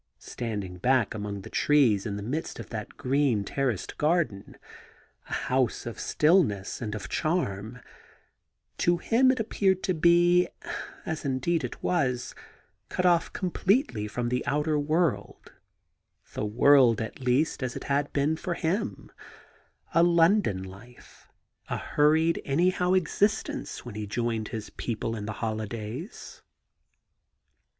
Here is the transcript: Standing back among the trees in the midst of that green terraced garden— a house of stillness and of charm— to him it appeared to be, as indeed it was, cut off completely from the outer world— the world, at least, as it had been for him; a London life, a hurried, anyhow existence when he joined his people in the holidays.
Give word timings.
Standing 0.17 0.79
back 0.79 1.13
among 1.13 1.41
the 1.41 1.49
trees 1.51 2.07
in 2.07 2.17
the 2.17 2.23
midst 2.23 2.59
of 2.59 2.71
that 2.71 2.97
green 2.97 3.43
terraced 3.43 3.99
garden— 3.99 4.57
a 5.29 5.33
house 5.45 5.85
of 5.85 5.99
stillness 5.99 6.81
and 6.81 6.95
of 6.95 7.07
charm— 7.07 7.79
to 8.79 8.97
him 8.97 9.29
it 9.29 9.39
appeared 9.39 9.83
to 9.83 9.93
be, 9.93 10.47
as 11.05 11.23
indeed 11.23 11.63
it 11.63 11.83
was, 11.83 12.33
cut 12.89 13.05
off 13.05 13.31
completely 13.31 14.07
from 14.07 14.29
the 14.29 14.43
outer 14.47 14.79
world— 14.79 15.51
the 16.33 16.47
world, 16.47 16.99
at 16.99 17.19
least, 17.19 17.61
as 17.61 17.75
it 17.75 17.83
had 17.83 18.11
been 18.11 18.35
for 18.35 18.55
him; 18.55 19.11
a 19.93 20.01
London 20.01 20.63
life, 20.63 21.29
a 21.69 21.77
hurried, 21.77 22.41
anyhow 22.43 22.93
existence 22.93 23.85
when 23.85 23.93
he 23.93 24.07
joined 24.07 24.47
his 24.47 24.71
people 24.71 25.15
in 25.15 25.27
the 25.27 25.33
holidays. 25.45 26.41